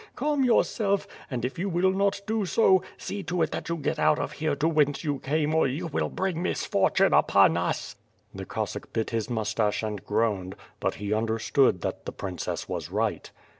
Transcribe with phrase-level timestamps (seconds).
[0.15, 3.99] Calm yourself and, if you will not do so, see to it that you get
[3.99, 7.95] out of here to whence you came or you will bring misfortune upon us!"
[8.33, 12.89] The Cossack bit his moustache and groaned; but he under stood that the princess was
[12.89, 13.29] right.